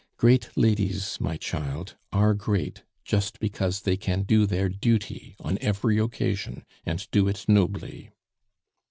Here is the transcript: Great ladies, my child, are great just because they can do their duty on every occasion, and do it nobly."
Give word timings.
Great 0.17 0.49
ladies, 0.57 1.19
my 1.21 1.37
child, 1.37 1.95
are 2.11 2.33
great 2.33 2.83
just 3.05 3.39
because 3.39 3.81
they 3.81 3.95
can 3.95 4.23
do 4.23 4.47
their 4.47 4.67
duty 4.67 5.35
on 5.39 5.59
every 5.61 5.99
occasion, 5.99 6.65
and 6.87 7.07
do 7.11 7.27
it 7.27 7.45
nobly." 7.47 8.09